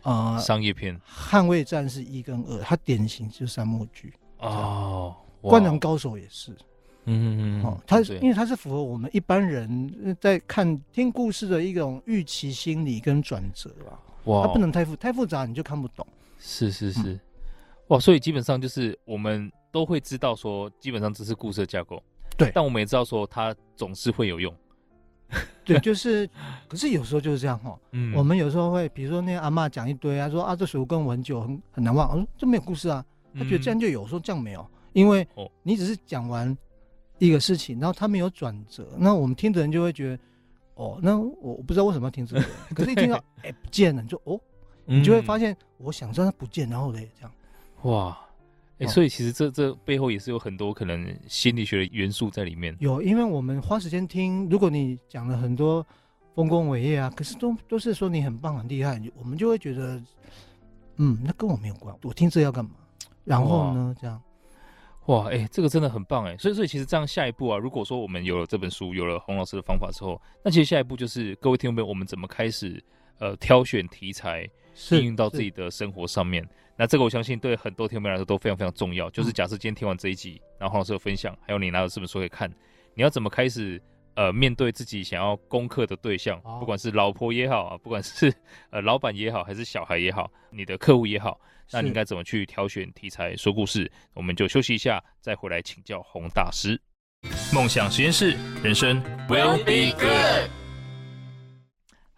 [0.03, 4.13] 呃，商业片，《捍卫战士》一跟二，它典型就是三幕剧。
[4.41, 5.17] 哦。
[5.41, 6.53] 灌篮高手也是。
[7.07, 7.65] 嗯嗯嗯。
[7.65, 13.97] 哦，它因为它是符合我们一般人在看听故事的一种预期心理跟转折啊。
[14.25, 14.47] 哇。
[14.47, 16.07] 它不能太复太复杂，你就看不懂。
[16.41, 17.13] 是是是。
[17.13, 17.21] 嗯
[17.89, 22.01] 哇，所以基本上就是我们都会知道说，基本上这是故事的架构，
[22.37, 22.53] 对。
[22.55, 24.55] 但我们也知道说，它总是会有用，
[25.67, 26.31] 对，就是。
[26.69, 32.09] 可是有时候就是这样哈，嗯，我们有时候会，比如说那个阿妈讲一堆啊，说啊这水壶跟我很久，很很难忘。
[32.11, 35.27] 我说这没有故事啊，他觉得这样就有，说这样没有，因为
[35.65, 36.57] 你只是讲完
[37.19, 40.23] 一个事情，然后他没有转折，那我们听的人就会觉得，
[40.77, 44.41] 哦，那我我不知道为什么要听这个，可是一听到 哎不见了，你就哦，
[44.99, 47.33] 你就会发现，我想知道它不见，然后嘞这样。
[47.83, 48.19] 哇，
[48.79, 52.77] 哎、欸，所以其实这这背后也是有很多可能心理学的元素在里面。
[52.81, 55.87] 有，因为我们花时间听，如果你讲了很多
[56.35, 60.03] 丰功伟业啊，可是都都是说你很棒很厉害，我们就会觉得，
[60.97, 62.71] 嗯，那跟我没有关，我听这要干嘛？
[63.25, 64.21] 然后呢，这样，
[65.07, 66.37] 哇，哎、欸，这个真的很棒哎。
[66.37, 72.83] 所以，所以其实这样下一步啊，如果说我们有了这本书，有了洪老师的方法之后，那其实下一步就是各位听众朋友，我们怎么开始
[73.19, 74.49] 呃挑选题材，
[74.91, 76.47] 应用到自己的生活上面？
[76.77, 79.11] 那这个我相信对很多听众来说都非常非常重要。
[79.11, 82.51] 就是假设今天听完这一集，然后洪老师有分享，还有你拿着这本书可以看，
[82.95, 83.81] 你要怎么开始
[84.15, 88.33] 呃面对自己想要攻克的对象，不管是老婆也好啊，不管是
[88.71, 91.39] 呃老板也好，还是小孩也好，你的客户也好，
[91.71, 93.91] 那你应该怎么去挑选题材说故事？
[94.15, 96.81] 我们就休息一下，再回来请教洪大师。
[97.53, 100.60] 梦想实验室，人生 will be good。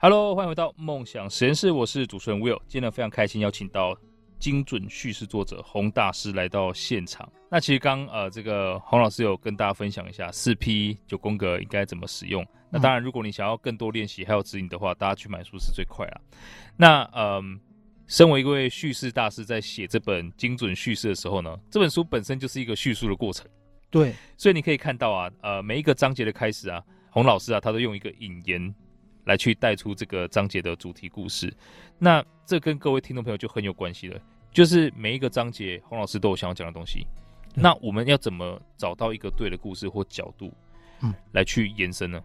[0.04, 3.96] Hello，欢迎回到梦想实验室，我是主持人 Will，今天呢非常开心邀请到。
[4.40, 7.32] 精准叙事作者洪大师来到现场。
[7.48, 12.44] 那其实刚呃，这个洪老师有跟大家分享一下四 P 九宫格应该怎么使用。
[12.68, 16.20] 那当然，如果你想要更多练习还有指引的话，大家去买书是最快了。
[16.76, 17.42] 那嗯、呃，
[18.08, 23.46] 身为一位叙事大师，在写这本精准叙事的时候呢，这本书本身就是一个叙述的过程。
[23.88, 28.74] 对，所以你可以看到啊，呃，每一个章节的开始啊，洪老师啊，他都用一个引言。
[29.24, 31.52] 来去带出这个章节的主题故事，
[31.98, 34.20] 那这跟各位听众朋友就很有关系了。
[34.52, 37.06] 就是每一个章节，洪老师都有想要讲的东西。
[37.54, 40.52] 那我们要怎么找到一个对的故事或角度，
[41.00, 42.22] 嗯，来去延伸呢？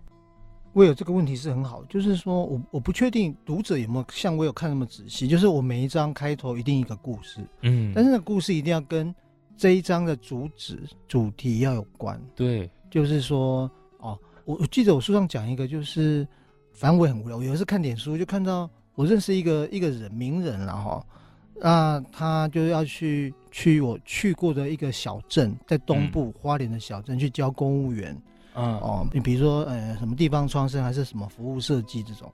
[0.73, 5.27] 我有这个问题是很好，就是说我我不确定读者有没有像我有看那么仔细。
[5.27, 9.13] 就是我每一章开头一定一个故事，嗯，但是那故事一定要跟
[9.55, 12.21] 这一章的主旨主题要有关。
[12.35, 16.27] 对，就是说哦，我我记得我书上讲一个就是。
[16.77, 21.03] 反正我也很无聊，我有一次看点书，就看到我认识一个一个人名人了哈，
[21.55, 28.15] 那他就要去去我去过的一个小镇，在东部花莲的小镇、嗯、去教公务员，
[28.53, 28.77] 嗯。
[28.77, 32.31] 哦，你比如说呃什么地方创生还是什么服务设计这种，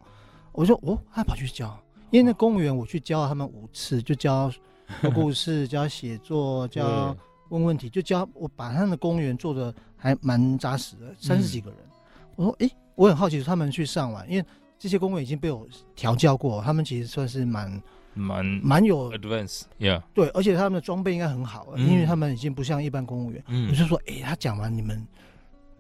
[0.51, 1.73] 我说哦，他跑去教，
[2.11, 4.51] 因为那公务员我去教了他们五次，就教
[4.99, 7.15] 说故事，教写作，教
[7.47, 11.91] 问问题，就教我把他们的公务员做的还蛮扎实的，三十几个人，嗯、
[12.35, 12.69] 我说诶。
[12.95, 14.45] 我很好奇，他们去上完，因为
[14.77, 17.81] 这些公务员已经被我调教过，他们其实算是蛮
[18.13, 23.43] 蛮蛮有 advance，yeah，对，而且他们的装备应该很好，嗯，因为他们已经不像一般公务员。
[23.47, 25.05] 嗯，我就说，哎，欸，他讲完你们，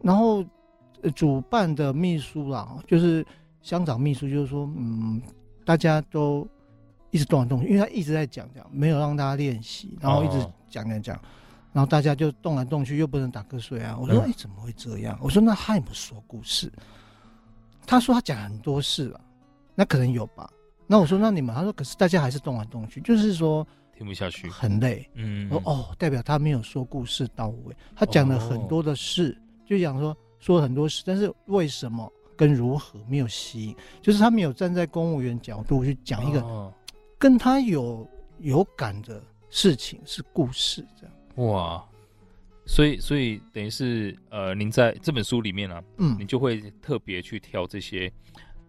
[0.01, 0.43] 然后
[1.15, 3.25] 主办的秘书啦，就是
[3.61, 5.21] 乡长秘书，就是说，嗯，
[5.65, 6.47] 大家都
[7.11, 11.19] 一直动来动去，因为他一直在讲讲，没有让大家练习，然后一直讲讲讲。
[11.71, 13.97] 然后大家就动来动去，又不能打瞌睡啊！
[13.99, 16.71] 我说：“哎、嗯，怎么会这样？”我说：“那他有没有说故事？”
[17.85, 19.21] 他说：“他讲很多事了，
[19.75, 20.49] 那可能有吧。”
[20.87, 23.65] 那我说：“那你们？”他说：“可是大家还是动来动去，就是说
[23.97, 27.75] 听不下去，很累。”嗯，我说：“哦，代表他没有说故事到位。
[27.95, 33.75] 他讲了很多的事，哦、就讲说说了很多事，但是为什么跟如何没有吸引？
[34.01, 36.73] 就是他没有站在公务员角度去讲一个
[37.17, 38.07] 跟他有
[38.39, 41.15] 有感的事情，是故事这样。”
[41.47, 41.83] 哇，
[42.65, 48.11] 所以所以等于是呃，您在这本书里面啊，嗯，你就会特别去挑这些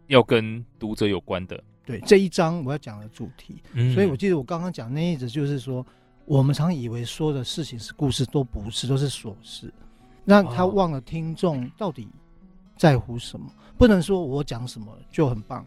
[0.08, 1.62] 要跟读者有关的。
[1.86, 5.86] 对，这一章我要讲的主题，嗯，所以我记得我刚刚讲那一则就是说，
[6.24, 9.72] 我们常以为说的事情是故事，都不是，都是琐事，
[10.24, 12.08] 那他忘了听众到底
[12.76, 13.46] 在乎什么。
[13.78, 15.64] 不能说我讲什么就很棒，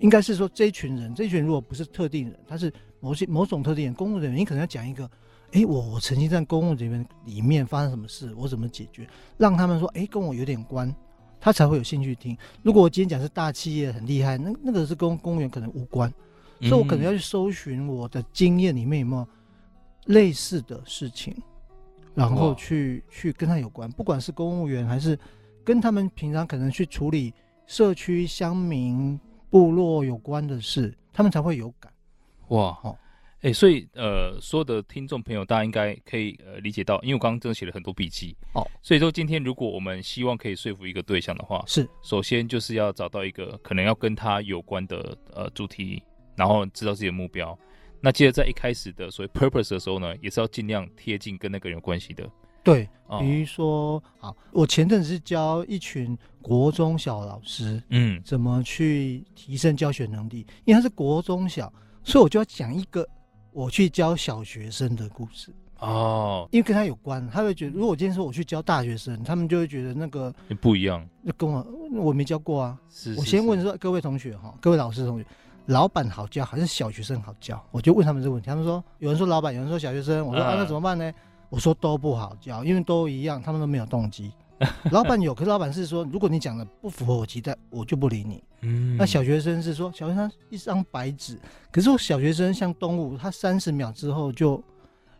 [0.00, 5.10] 应该是说这一群人，这一群人如果不是特定人，他是某些某种特定人，公务人员，你可能要讲一个。
[5.56, 10.94] 哎，我我曾经在公务里面里面发生什么事，我怎么解决，让他们说，哎，跟我有点关，
[11.40, 12.36] 他才会有兴趣听。
[12.62, 16.12] 如果我今天讲是大企业很厉害，那那个是跟公务员可能无关，
[16.58, 19.26] 嗯，所以我可能要去搜寻我的经验里面有没有
[20.04, 21.34] 类似的事情，
[22.14, 25.18] 然后去去跟他有关，不管是公务员还是
[25.64, 27.32] 跟他们平常可能去处理
[27.66, 31.90] 社区乡民部落有关的事，他们才会有感。
[32.48, 32.94] 哇，哦。
[33.46, 38.66] 哎、欸，所以呃，所有的听众朋友，大家应该可以呃理解到，因为我刚刚真的写了很多笔记哦。
[38.82, 46.02] 所以说，今天如果我们希望可以说服一个对象的话，是首先就是要找到一个可能要跟他有关的呃主题，
[46.34, 47.56] 然后知道自己的目标。
[48.00, 52.28] 那接着在一开始的所谓 purpose 的时候呢，也是要尽量贴近跟那个人有关系的。
[52.64, 52.88] 对，
[53.20, 60.44] 比如说，好，我前阵子是教一群国中小老师，嗯，怎么去提升教学能力？
[60.64, 63.08] 因为他是国中小，所以我就要讲一个。
[63.56, 72.78] 我去教小学生的故事哦，因为跟他有关，他会觉得，如果我今天说我去教大学生，他们就会觉得那个不一样，那跟我我没教过啊。
[72.90, 75.24] 是，是，我先问说各位同学哈，各位老师同学，
[75.64, 77.58] 老板好教还是小学生好教？
[77.70, 81.10] 我就问他们这个问题，他们说有人说老板，有人说小学生，我说啊，那怎么办呢？
[81.48, 84.30] 我说都不好教，因为都一样，他们都没有动机。
[84.90, 88.42] 老板有，可是老板是说，如果你讲的不符合我期待，我就不理你。
[88.62, 91.38] 嗯，那小学生是说，小学生一张白纸，
[91.70, 94.62] 可是我小学生像动物，他三十秒之后就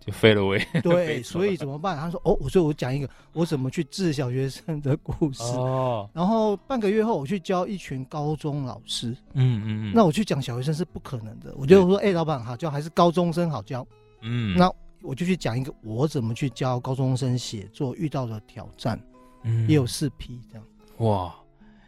[0.00, 0.64] 就飞了喂。
[0.82, 1.96] 对，所以怎么办？
[1.98, 5.42] 他说，哦，我说我讲一个，我怎么去治小学生的故事。
[5.42, 9.10] 哦，然后半个月后，我去教一群高中老师。
[9.34, 11.54] 嗯嗯嗯，那我去讲小学生是不可能的。
[11.56, 13.86] 我就说，哎、欸，老板好教还是高中生好教？
[14.22, 14.72] 嗯，那
[15.02, 18.98] 我就去讲一个，我怎么去教高中生写作遇到的挑战。
[19.46, 20.66] 嗯，也有四批这样。
[20.98, 21.34] 哇，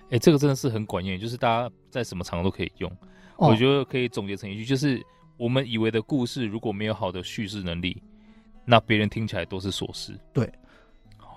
[0.04, 2.90] 哎、欸，这个真的是很管用，就是大家在什么场合都可以用。
[3.36, 5.04] 哦、我觉得可以总结成一句，就是
[5.36, 8.02] 我们以为的故事如果没有好的叙事能力，
[8.64, 10.18] 那别人听起来都是琐事。
[10.32, 10.50] 对。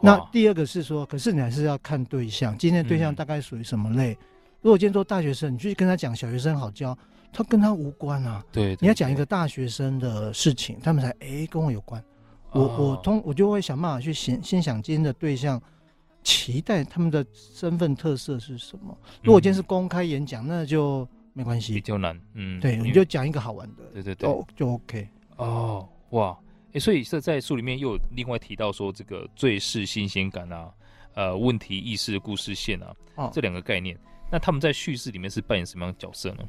[0.02, 4.14] 那第二个是说，可是你还是要看对象，今天的对象大概属于什么类？
[4.14, 4.18] 嗯、
[4.62, 6.98] 如果今天做大学生，你去跟他讲小学生好教，
[7.32, 8.44] 他跟他无关啊。
[8.52, 8.76] 对。
[8.82, 12.04] 你要讲一个大学生的事情，他们才哎、欸、跟我有关。
[12.52, 15.62] 我、哦、我通我就会想办法去先先想今天的对象。
[16.24, 18.98] 期待他们的身份特色是什么？
[19.24, 22.20] 如果今天是公开演讲，那就没关系，比较难。
[22.34, 25.08] 嗯，对，你就讲一个好玩的，对对对，哦，就 OK。
[25.38, 26.38] 哦，哇，
[26.74, 30.72] 哎，所以是在书里面又有另外提到说，这个最是新鲜感啊，
[31.16, 33.98] 呃，问题意识的故事线啊，哦、这两个概念，
[34.32, 36.44] 那他们在叙事里面是扮演什么样的角色呢？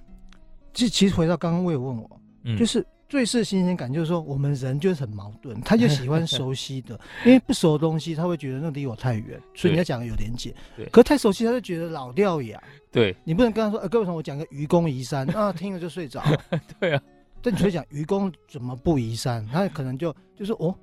[0.75, 2.87] 其实，其实回到刚刚我有问我，嗯，就是。
[3.13, 10.55] 最是新鲜感，就是说我们人就是很矛盾，他就喜欢熟悉的，因为不熟的东西他会觉得那离我太远，所以你要讲的有点解。
[10.75, 12.59] 对，可是太熟悉他就觉得老掉牙。
[12.91, 16.23] 对，你不能跟他说，呃，各位同学，我讲个愚公移山，啊，听了就睡着。
[16.81, 17.03] 对啊，
[17.43, 20.75] 但你会讲愚公怎么不移山，他可能就就是哦，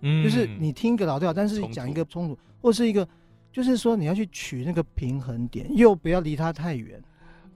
[0.00, 3.06] 嗯，就是你听一个老掉，但是讲一个冲突，或是一个，
[3.52, 7.00] 就是说你要去取那个平衡点，又不要离他太远，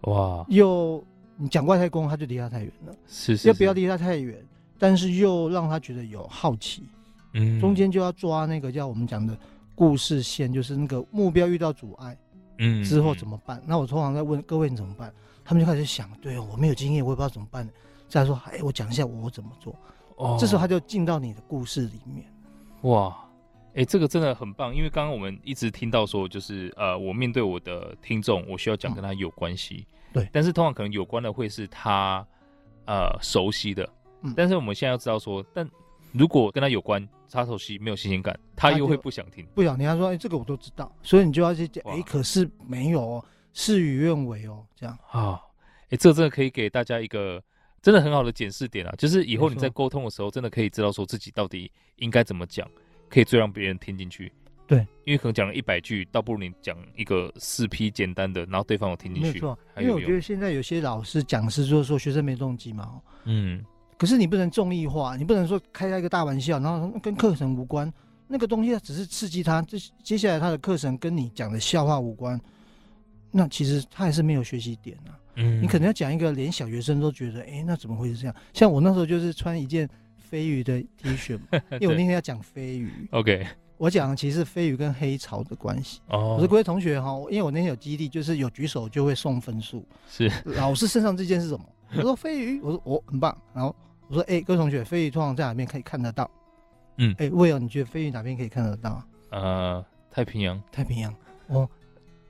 [0.02, 1.04] 哇，又。
[1.40, 2.94] 你讲外太空，他就离他太远了。
[3.06, 4.36] 是，是，是，要不要离他太远？
[4.78, 6.82] 但是又让他觉得有好奇。
[7.32, 9.36] 嗯，中间就要抓那个叫我们讲的
[9.74, 12.16] 故事线，就是那个目标遇到阻碍，
[12.58, 13.58] 嗯，之后怎么办？
[13.60, 15.12] 嗯、那我通常在问各位你怎么办？
[15.44, 17.68] 他们就开始想，对哦，我没有经验，我也不知道怎么办。
[18.08, 19.74] 再说，哎，我讲一下我怎么做。
[20.16, 22.24] 哦，这时候他就进到你的故事里面。
[22.82, 23.16] 哇，
[23.68, 29.86] 哎、欸，这个真的很棒，因为刚刚我们一直听到说，就是呃，我面对我的听众，我需要讲跟他有关系。
[29.88, 32.26] 嗯对，但是通常可能有关的会是他，
[32.86, 33.88] 呃，熟悉的。
[34.22, 35.68] 嗯，但是我们现在要知道说，但
[36.12, 39.86] 如果跟他有关，他熟悉没有新鲜感，他又会不想听，不想听。
[39.86, 45.40] 他说：“哎、欸，这个我都知道。”所以你就要去讲，哎、欸，可是没有哦，事与愿违哦，这样啊。
[45.84, 47.42] 哎、欸，这真的可以给大家一个
[47.80, 52.68] 真的很好的检视点啊，就是以后你在沟通的时候，真的可以知道说自己到底应该怎么讲，
[53.08, 54.32] 可以最让别人听进去。
[54.70, 59.32] 对，因为可能讲了一百句，倒不如你讲一个四批简单的，然后对方有听进去。
[59.32, 63.00] 没错，因为我觉得现在有些老师讲师就是说学生没动机嘛。
[63.24, 63.64] 嗯。
[63.98, 67.92] 可是你不能综艺化，你不能说开他一个大玩笑，然后跟课程无关，
[68.28, 72.40] 那个东西只是刺激他，这接下来他的课程跟你讲的笑话无关，
[73.32, 75.18] 那其实他还是没有学习点啊。
[75.34, 75.60] 嗯。
[75.60, 78.36] 你可能要讲一个连小学生都觉得，哎，那怎么会是这样？
[78.54, 81.32] 像我那时候就是穿一件飞鱼的 T 恤，
[81.80, 82.92] 因为我那天要讲飞鱼。
[83.10, 83.44] OK。
[83.80, 86.02] 我讲的其实是飞鱼跟黑潮的关系。
[86.08, 89.82] 哦，我说各位同学哈，因为我那天有基地，就是有举手就会送分数。
[90.06, 91.64] 是，老师身上这件是什么？
[91.96, 93.34] 我说飞鱼，我说我很棒。
[93.54, 93.74] 然后
[94.08, 96.30] 我说，哎、欸，各位同学，飞鱼通常在哪边可以看得到？
[96.98, 99.02] 嗯，哎、欸，魏友，你觉得飞鱼哪边可以看得到？
[99.30, 100.62] 呃，太平洋。
[100.70, 101.14] 太平洋。
[101.46, 101.66] 哦，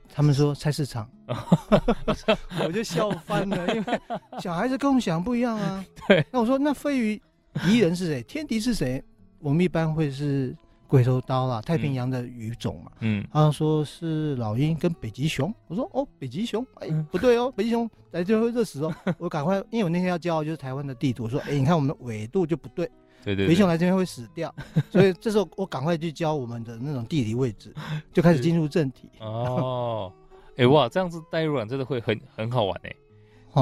[0.07, 1.05] 他们说菜市场。
[2.65, 3.99] 我就笑翻了，因为
[4.39, 5.85] 小孩子跟我们想不一样啊。
[6.07, 6.25] 对。
[6.31, 7.21] 那我说，那飞鱼
[7.65, 8.23] 敌人是谁？
[8.23, 9.03] 天敌是谁？
[9.39, 10.55] 我们一般会是。
[10.91, 22.91] 鬼头刀啦，太平洋的鱼种嘛，嗯，他说是老鹰跟北极熊，我说哦，北极熊，哎、欸，不对哦，北极熊来就会热死哦， 我赶快，因为我那天要教就是台湾的地图，我说，哎、欸，你看我们的纬度就不对，
[23.23, 24.53] 对对，北极熊来这边会死掉，
[24.89, 27.73] 所以这时候我赶快去教我们的那种地理位置，
[28.11, 29.07] 就开始进入正题。
[29.21, 30.11] 哦，
[30.57, 32.93] 哎哇，这样子带入真的会很很好玩哎。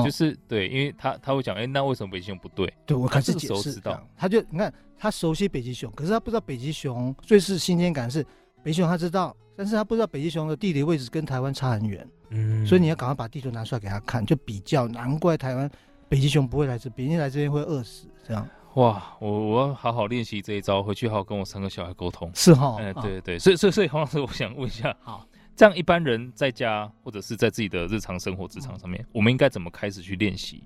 [0.04, 2.72] 就是对，因为他他会讲，哎，那为什么北极熊不对？
[2.86, 3.82] 对我开始解释，
[4.16, 8.24] 他就你看他熟悉北极熊，可是他不知道北极熊最是新鲜感是
[8.64, 15.70] 北极熊他知道，但是他不知道北极熊的地理位置跟台湾差很远，嗯，所以你要赶快把地图拿出来给他看，就比较，难怪台湾
[16.08, 18.48] 北极熊不会来这边，因为来这边会饿死，这样。
[18.76, 22.32] 哇，我我要好好练习这一招，回去好好跟我三个小孩沟通。
[22.36, 25.26] 是哈，哎，对对对，所以所以所以黄老师，我想问一下，好。
[25.60, 30.64] 这样一般人在家或者是在自己的日常生活职场上面，我们应该怎么开始去练习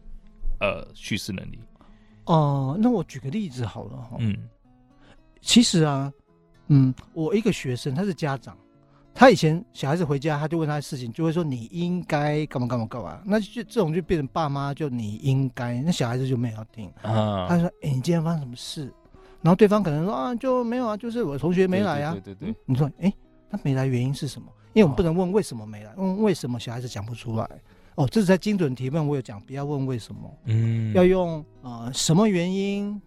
[0.59, 1.59] 呃叙事能力？
[2.25, 4.17] 哦、呃，那我举个例子好了哈。
[4.19, 4.37] 嗯，
[5.41, 6.13] 其实啊，
[6.67, 8.55] 嗯，我一个学生他是家长，
[9.15, 17.47] 他以前小孩子回家他就问他的事情，就会说你应该干嘛干嘛干嘛，那就这种就变成爸妈就你应该，那小孩子就没有要听啊。
[17.49, 18.93] 他说：“哎、欸，你今天发生什么事？”
[19.41, 23.13] 然后对方可能说：“啊，就没有啊，就是我同学没来啊。”对对对，你说：“哎、欸，
[23.49, 27.49] 他没来原因是什么？”因为我们不能问为什么没来，问为什么小孩子讲不出来。
[27.95, 32.99] 哦，这是在精准提问，我有讲，不要问为什么，嗯，要用呃什么原因，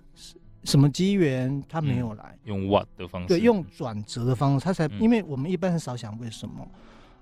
[0.63, 6.65] 什么机缘他没有来，嗯、用 what 的方式，对，用转折的方式，他才，因为我们一般很少想为什么，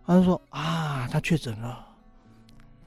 [0.06, 1.86] 他就说啊，他确诊了，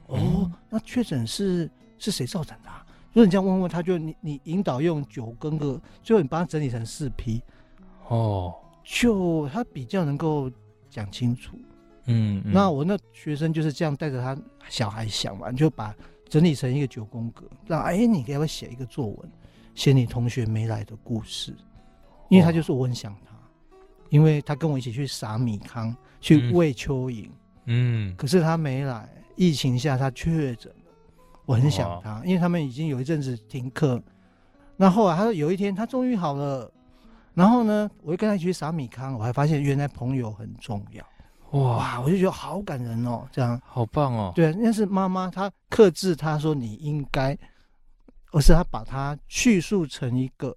[0.06, 1.68] 哦，嗯、那确诊是
[1.98, 2.86] 是谁造成的、啊？
[3.12, 7.42] 如果你这样问问，他就你你引导用九跟个，最后你帮他整理成四批，
[8.06, 10.48] 哦，就他比较能够。
[10.98, 11.56] 讲清楚，
[12.06, 14.36] 嗯，嗯，那我那学生就是这样带着他
[14.68, 15.94] 小孩想完，就把
[16.28, 19.30] 整理成一个九宫格，让哎，你给我写一个作文，
[19.76, 21.54] 写你同学没来的故事，
[22.28, 23.30] 因为他就说我很想他，
[24.08, 27.28] 因为他跟我一起去撒米糠，去喂蚯蚓，
[27.66, 30.92] 嗯，可是他没来，疫情下他确诊了，
[31.46, 34.02] 我很想他，因为他们已经有一阵子停课，
[34.76, 36.68] 那后来他说有一天他终于好了。
[37.38, 41.06] 然后呢，我就跟他一起去撒米糠，我还发现原来朋友很重要，
[41.56, 42.00] 哇！
[42.00, 44.32] 我就觉得好感人哦，这样好棒哦。
[44.34, 47.38] 对，那是妈妈她克制，她说你应该，
[48.32, 50.52] 而是她把它叙述成一个，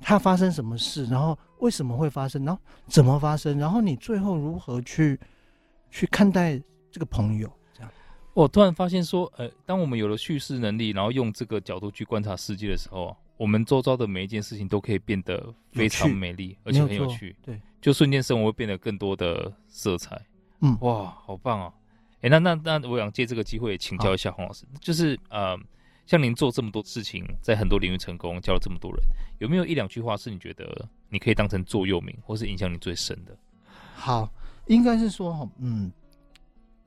[0.00, 5.20] 她发生什么事，然后为什么会发生，然后怎么发生，然后你最后如何去
[5.90, 6.58] 去看待
[6.90, 7.92] 这个朋友，这样。
[8.32, 13.14] 我突然发现说，呃，当我们有了叙事能力，然后用这个角度去观察世界的时候。
[13.36, 17.36] 我们周遭的每一件事情都可以变得非常美丽，而且很有趣。
[17.42, 20.20] 对，就瞬间生活会变得更多的色彩。
[20.60, 21.72] 嗯，哇，好棒啊！
[22.22, 25.56] 哎，那那那，我想借这个机会请教一下黄老师，就是呃，
[26.06, 29.00] 像您做这么多事情，在很多领域成功，教了这么多人，
[29.38, 33.36] 有没有一两句话是你觉得你可以当成座右铭，或是影响你最深的？
[33.94, 34.32] 好，
[34.66, 35.92] 应该是说，嗯。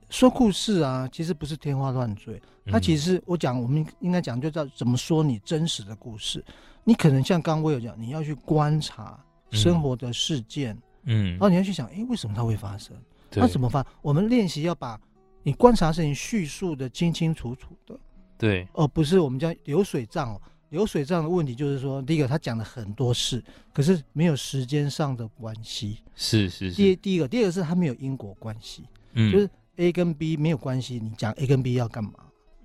[0.08, 6.44] 说故事啊，其实不是天花乱坠，它其实我讲，我们应该讲就叫怎么说你真实的故事。
[6.84, 12.96] 你可能像刚刚我有讲，你要去观察生活的事件，嗯，然后你要去想，哎，为什么它会发生？
[13.34, 13.84] 那怎么发？
[14.02, 15.00] 我们练习要把
[15.42, 17.98] 你观察事情叙述的清清楚楚的，
[18.38, 20.40] 对，而不是我们叫流水账哦。
[20.70, 26.76] 流水账的问题就是说，第一个他讲了很多事，可是没有时间上的关系，是是是。
[26.76, 29.48] 第第一个，第二个是他没有因果关系，嗯，就是。
[29.76, 32.12] A 跟 B 没有关系，你讲 A 跟 B 要干嘛？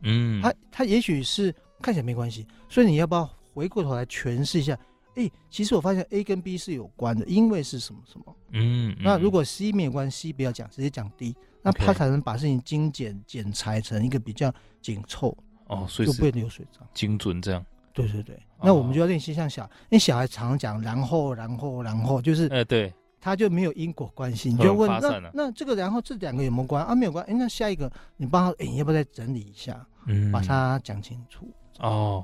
[0.01, 4.73] 嗯，他他也许是看起来没关系，所以你要不要回过头来诠释一下？
[5.15, 8.35] 哎、欸，其实我发现 A 跟 B 是有关的，因为是什么什么？
[8.51, 15.35] 嗯，嗯，那如果 C 没有关系，不要讲，直接讲 D，那他才能把事情精简剪裁成一个比较紧凑
[15.67, 17.65] 哦，所以就不会流水账，精准这样。
[17.93, 22.93] 对对对，那我们就要练习像小，因为小孩常讲然后然后然后就是，哎、欸、对。
[23.25, 26.93] 他就没有因果关系，你就问那那这个，然后这两个有没有关啊？
[26.93, 31.49] 没有关，哎，那下一个你帮他，哎，你要不要再整理一下，嗯，把它讲清楚。
[31.79, 32.23] 哦，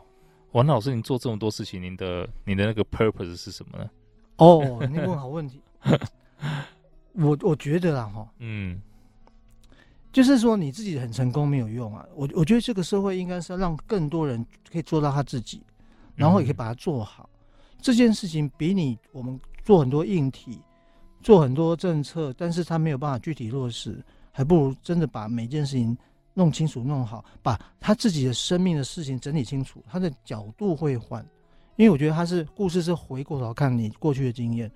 [0.51, 3.89] 王老师，您做这么多事情，您的您的那个 purpose 是什么呢？
[4.35, 5.59] 哦，你问好问题。
[7.13, 8.79] 我我觉得啦，哈，嗯，
[10.13, 12.05] 就是说你自己很成功没有用啊。
[12.13, 15.63] 我我觉得这个社会应该是要让更多人可以做到他自己，
[16.13, 17.27] 然后也可以把它做好。
[17.33, 20.61] 嗯，这件事情比你我们做很多硬体。
[21.21, 25.97] 做很多政策，但是他没有办法具体落实，还不如真的把每件事情
[26.33, 31.25] 弄清楚、弄好，把他自己的生命的事情整理清楚，他的角度会换。
[31.77, 34.69] 因为我觉得他是故事是回过头看你过去的经验，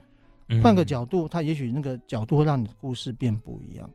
[0.63, 3.89] 换个角度，他也许那个角度会让你的故事变不一样。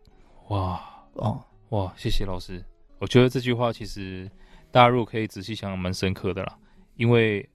[0.48, 0.80] 哇
[1.14, 2.64] 哦哇，谢谢老师，
[2.98, 4.30] 我觉得这句话其实
[4.70, 6.56] 大家如果可以仔细想想，蛮深刻的啦。
[6.96, 7.48] 因为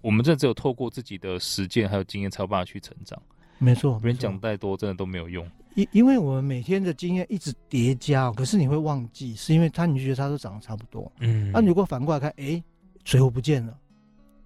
[0.00, 3.20] 我们这只有透过自己的实践还有经验，才有办法去成长。
[3.58, 5.48] 没错，别人讲再多，真的都没有用。
[5.74, 11.10] 因因为我们每天的经验一直叠加，可是你会忘记，是因为他你觉得他都长得差不多。
[11.20, 12.62] 嗯，那、啊、如果反过来看，哎，
[13.04, 13.76] 水壶不见了，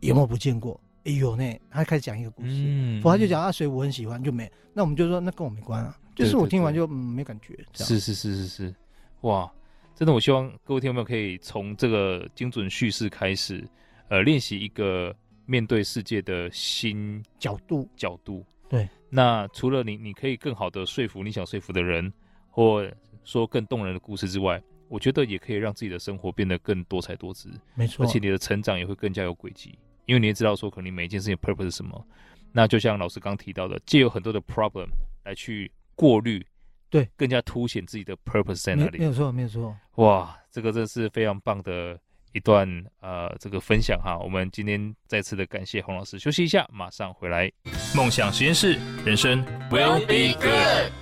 [0.00, 0.80] 有没有不见过？
[1.04, 8.74] 哎呦呢，他开始讲一个故事，嗯，我他就讲啊，水我很喜欢，就没，那我们就说那跟我没关啊，就是我听完就嗯没感觉，是是是是是，
[9.22, 9.50] 哇，
[9.94, 13.66] 真的，我希望各位听众朋友可以从这个精准叙事开始，
[14.08, 15.14] 呃，练习一个
[15.46, 17.88] 面对世界的新角度。
[17.96, 18.44] 角度。
[18.70, 22.10] 对，那除了你，你可以更好的说服你想说服的人，
[22.48, 22.88] 或
[23.24, 27.50] 说更动人的故事之外，我觉得也可以让自己的生活变得更多彩多姿。
[27.74, 32.06] 没错，而且你的成长也会更加有轨迹，因为你也知道说，可能你每一件事情 purpose 是什么。
[32.52, 34.88] 那就像老师刚提到的，借有很多的 problem
[35.24, 36.44] 来去过滤，
[36.88, 38.98] 对，更加凸显自己的 purpose 在哪里。
[38.98, 39.76] 没有错，没有错。
[39.96, 41.98] 哇，这个真是非常棒的
[42.32, 42.68] 一段
[43.00, 44.18] 呃这个分享哈。
[44.18, 47.50] 我们今天再次的感谢洪老师，休息一下，马上回来。
[47.96, 50.92] 梦想实验室，人生 will be good。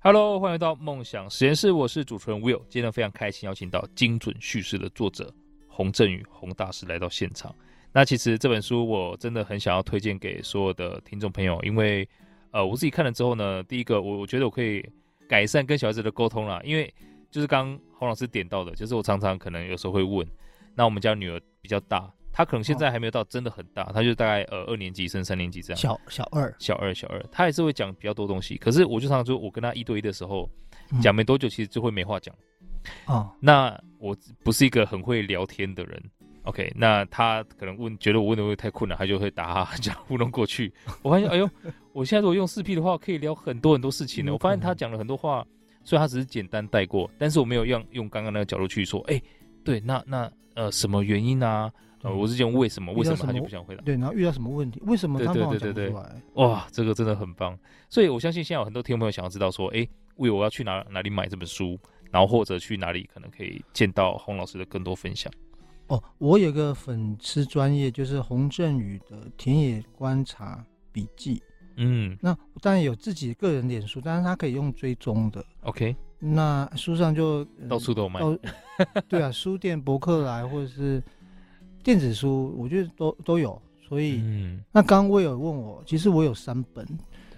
[0.00, 2.60] Hello，欢迎来到梦想实验室，我是主持人 Will。
[2.68, 5.32] 今天非常开心邀请到精准叙事的作者
[5.68, 7.54] 洪振宇洪大师来到现场。
[7.92, 12.08] 那其实这本书我真的很想要推荐给所有的听众朋友，因为
[12.50, 14.84] 呃我自己看了之后呢，第一个我我觉得我可以
[15.28, 16.92] 改善跟小孩子的沟通啦，因为
[17.32, 20.24] 就是刚洪老师点到的，就是我常常可能有时候会问，
[20.76, 22.08] 那我们家女儿比较大。
[22.34, 25.76] 她可能现在还没有到真的很大，她、就大概呃二年级升三年级这样。
[25.76, 28.56] 小小二，小二，小二，她还是会讲比较多东西。
[28.56, 30.48] 可是我就常常说，我跟她一对一的时候，
[31.02, 32.34] 讲、嗯、没多久，其实就会没话讲。
[33.06, 36.02] 哦，那我不是一个很会聊天的人。
[36.44, 40.72] OK，那他可能问，觉得我问的会太困难，他就会打哈这样糊弄过去。
[41.02, 41.48] 我发现，哎呦，
[41.92, 44.32] 我现在如果用四 P 的话，可以聊很多很多事情呢。
[44.34, 45.46] 我发现他讲了很多话，
[45.84, 49.22] 虽然他只是简单带过，但是我没有用用刚刚那个角度去说，哎、欸，
[49.64, 51.72] 对，那那呃什么原因啊？
[52.02, 52.92] 呃，我是讲为什么？
[52.94, 53.82] 为什么他就不想回答？
[53.84, 54.82] 对，然后遇到什么问题？
[54.86, 55.60] 为什么他不想讲出来？
[55.60, 57.56] 对对对对对，哇，这个真的很棒。
[57.88, 61.78] 所以我相信现在有很多听众朋友想要知道说，哎，为我要去哪哪里买这本书，
[62.10, 65.32] 然后或者去哪里可能可以见到洪老师的更多分享。
[65.86, 71.40] 哦，我有个粉丝专业，就是洪振宇的田野观察笔记。
[71.76, 75.44] 嗯，那当然有自己个人脸书，但是他可以用追踪的。
[75.62, 78.20] OK，那书上就到处都有卖。
[79.08, 81.02] 对啊，书店、博客来或者是。
[81.84, 86.86] 电子书我觉得都都有，所以、嗯、那刚刚我有问我，其实我有三本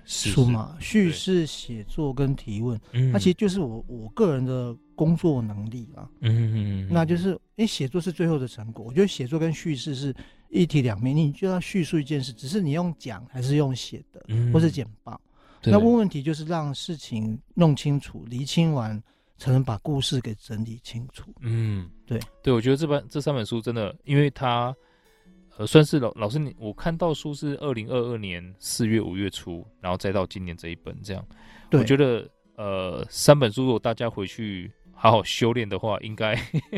[0.04, 10.14] 书嘛，叙事、写作跟提问，嗯、那其实就是我我个人的工作能力啊，嗯，那就是因为写作是最后的成果，我觉得写作跟叙事是
[10.54, 15.20] 一体两面，你就要叙述一件事，只是你用讲还是用写的，嗯、或是简报，
[15.64, 19.02] 那问问题就是让事情弄清楚、厘清完。
[19.36, 21.24] 才能把故事给整理清楚。
[21.40, 24.74] 嗯，对对，我觉得这本这三本书真的，因为它
[25.56, 31.26] 呃算是老老师你我看到书是二零二二年四月五月初，然后再到今年这一本这样。
[31.72, 36.36] 我觉得呃三本书如果大家回去好好修炼的话，应该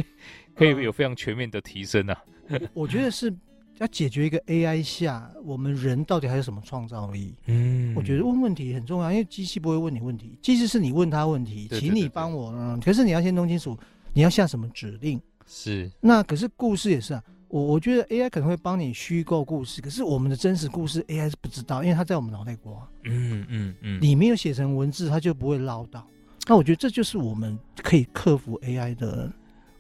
[0.56, 2.24] 可以有非常全面的提升啊。
[2.48, 3.32] 我， 我觉得是。
[3.78, 7.34] 要解决一个 AI 下，我们人到底还有什么创造力？
[7.46, 12.52] 嗯，我觉得问问题很重要，因为机器不会问你问题，机器是你问他问题，请你帮我。
[12.52, 13.76] 嗯，可是你要先弄清楚
[14.12, 15.20] 你要下什么指令。
[15.46, 15.90] 是。
[16.00, 22.72] 那可是故事也是啊，我我觉得 AI 可能会帮你虚构故事，可是我们的真实故事 AI 是不知道，因为它在我们脑袋瓜。
[23.04, 23.98] 嗯嗯嗯。
[24.00, 26.00] 你没有写成文字，它就不会唠叨。
[26.48, 29.30] 那我觉得这就是我们可以克服 AI 的。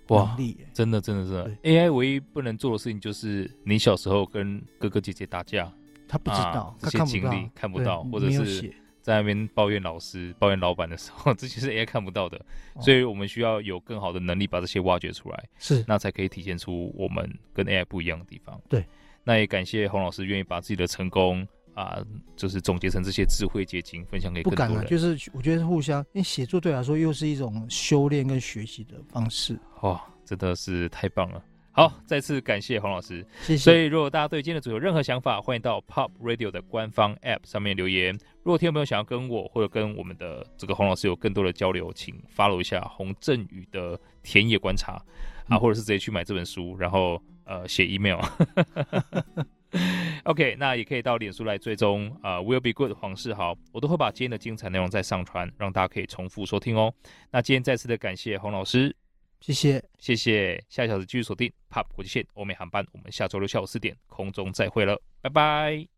[0.08, 0.36] 哇，
[0.72, 5.72] 真的，真的，真的，AI 唯一不能做的事情就是你小时候跟哥哥姐姐打架，
[6.06, 12.40] 他不知道，这些经历看不到，或者是在那边抱怨老师、抱怨老板的时候， 这些是 AI 看不到的，
[12.80, 18.60] 所以我们需要有更好的能力把这些挖掘出来，是，那才可以体现出我们跟 AI 不一样的地方。
[18.68, 18.84] 对，
[19.24, 21.46] 那也感谢洪老师愿意把自己的成功
[21.76, 22.02] 啊，
[22.34, 24.42] 就是总结成这些智慧结晶，分享给。
[24.42, 29.60] 不敢了，就是我觉得是互相，因为写作对我来说又是一种修炼跟学习的方式。
[29.82, 31.44] 哇，真的是太棒了！
[31.72, 33.62] 好，再次感谢洪老师，谢谢。
[33.62, 38.18] 所以，如果大家对今天的主题有任何想法，欢迎到 Pop Radio 的官方 App 上面留言。
[38.42, 44.98] 如果听众朋友想要跟我或者跟我们的这个洪老师有更多的交流，请 follow 一下洪振宇的田野观察、
[45.50, 48.18] 嗯、啊，或者是直接去买这本书，然后呃写 email。
[50.26, 56.92] OK，那也可以到脸书来追踪啊、呃、，Will be good 黄世豪，我都会把今天的精彩内容再上传，让大家可以重复收听哦。
[57.30, 58.94] 那今天再次的感谢洪老师。
[59.40, 65.95] 谢谢，谢谢，下一小时继续锁定 POP 国际线欧美航班，我们下周六下午四点空中再会了，拜拜。